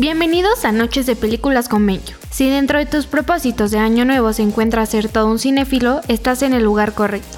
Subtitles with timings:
[0.00, 2.16] Bienvenidos a Noches de Películas con Mencho.
[2.30, 6.42] Si dentro de tus propósitos de año nuevo se encuentra ser todo un cinéfilo, estás
[6.42, 7.36] en el lugar correcto.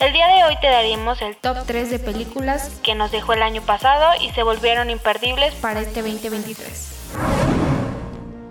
[0.00, 3.42] El día de hoy te daremos el Top 3 de películas que nos dejó el
[3.42, 5.54] año pasado y se volvieron imperdibles.
[5.54, 6.90] para este 2023.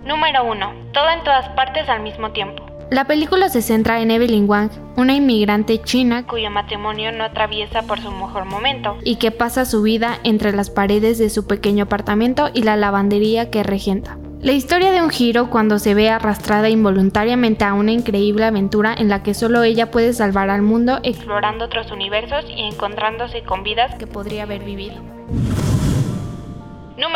[0.04, 0.74] Número 1.
[0.92, 5.14] Todo en todas partes al mismo tiempo, La película se centra en Evelyn Wang, una
[5.14, 8.98] inmigrante china cuyo matrimonio no atraviesa por su mejor momento.
[9.02, 13.50] y que pasa su vida entre las paredes de su pequeño apartamento y la lavandería
[13.50, 14.18] que regenta.
[14.40, 19.08] La historia de un giro cuando se ve arrastrada involuntariamente a una increíble aventura en
[19.08, 23.94] la que solo ella puede salvar al mundo explorando otros universos y encontrándose con vidas.
[23.94, 24.96] que podría haber vivido.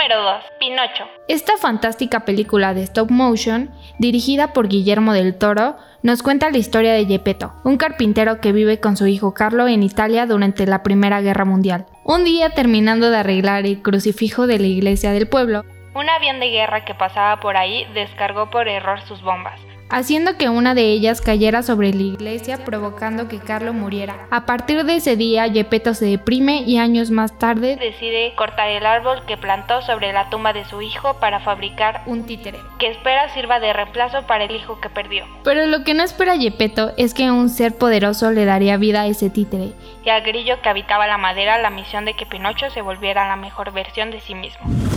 [0.09, 0.45] Número 2.
[0.59, 1.05] Pinocho.
[1.29, 6.95] Esta fantástica película de stop motion, dirigida por Guillermo del Toro, nos cuenta la historia
[6.95, 11.21] de Gepetto, un carpintero que vive con su hijo Carlo en Italia durante la Primera
[11.21, 11.85] Guerra Mundial.
[12.05, 16.49] Un día terminando de arreglar el crucifijo de la iglesia del pueblo, Un avión de
[16.49, 19.61] guerra que pasaba por ahí descargó por error sus bombas.
[19.91, 24.27] Haciendo que una de ellas cayera sobre la iglesia provocando que Carlo muriera.
[24.31, 28.85] A partir de ese día, Gepetto se deprime y años más tarde Decide cortar el
[28.87, 32.59] árbol que plantó sobre la tumba de su hijo para fabricar un títere.
[32.79, 35.25] que espera sirva de reemplazo para el hijo que perdió.
[35.45, 39.07] Pero lo que no espera Gepetto es que un ser poderoso le daría vida a
[39.07, 39.73] ese títere,
[40.05, 43.37] y al grillo que habitaba la madera la misión de que Pinocho se volviera la
[43.37, 44.88] mejor versión de sí mismo.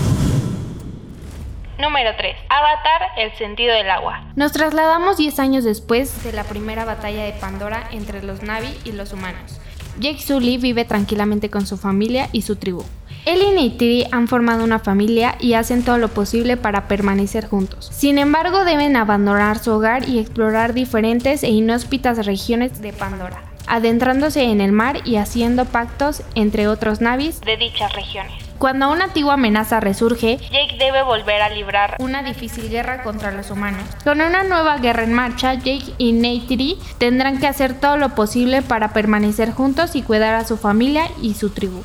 [1.81, 2.35] Número 3.
[2.47, 4.23] Avatar, el sentido del agua.
[4.35, 8.91] Nos trasladamos 10 años después de la primera batalla de Pandora entre los Navi y
[8.91, 9.59] los humanos.
[9.99, 12.83] Jake Sully vive tranquilamente con su familia y su tribu.
[13.25, 17.89] Él y Neytiri han formado una familia y hacen todo lo posible para permanecer juntos.
[17.91, 24.43] Sin embargo, deben abandonar su hogar y explorar diferentes e inhóspitas regiones de Pandora, adentrándose
[24.43, 27.41] en el mar y haciendo pactos entre otros Navis.
[27.41, 28.50] de dichas regiones.
[28.61, 33.49] Cuando una antigua amenaza resurge, Jake debe volver a librar una difícil guerra contra los
[33.49, 33.81] humanos.
[34.03, 38.61] Con una nueva guerra en marcha, Jake y Neytiri tendrán que hacer todo lo posible
[38.61, 41.81] para permanecer juntos y cuidar a su familia y su tribu.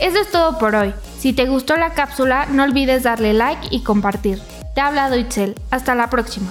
[0.00, 0.94] Eso es todo por hoy.
[1.20, 4.42] Si te gustó la cápsula, no olvides darle like y compartir.
[4.74, 5.54] Te ha hablado Itzel.
[5.70, 6.50] Hasta la próxima.